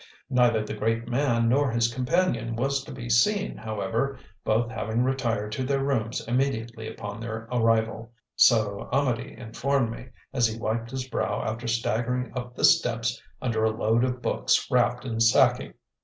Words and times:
Neither 0.31 0.65
the 0.65 0.73
great 0.73 1.07
man 1.07 1.47
nor 1.47 1.69
his 1.69 1.93
companion 1.93 2.55
was 2.55 2.83
to 2.85 2.91
be 2.91 3.07
seen, 3.07 3.55
however, 3.55 4.17
both 4.43 4.71
having 4.71 5.03
retired 5.03 5.51
to 5.51 5.63
their 5.63 5.83
rooms 5.83 6.27
immediately 6.27 6.87
upon 6.87 7.19
their 7.19 7.47
arrival 7.51 8.11
so 8.35 8.89
Amedee 8.91 9.37
informed 9.37 9.91
me, 9.91 10.07
as 10.33 10.47
he 10.47 10.57
wiped 10.59 10.89
his 10.89 11.07
brow 11.07 11.43
after 11.43 11.67
staggering 11.67 12.33
up 12.35 12.55
the 12.55 12.65
steps 12.65 13.21
under 13.43 13.63
a 13.63 13.69
load 13.69 14.03
of 14.03 14.23
books 14.23 14.67
wrapped 14.71 15.05
in 15.05 15.19
sacking. 15.19 15.75